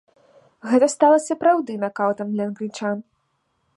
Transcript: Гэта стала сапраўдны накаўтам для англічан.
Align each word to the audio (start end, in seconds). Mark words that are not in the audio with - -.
Гэта 0.69 0.87
стала 0.93 1.19
сапраўдны 1.27 1.75
накаўтам 1.85 2.27
для 2.33 2.43
англічан. 2.53 2.97